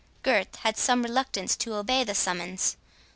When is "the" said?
2.03-2.15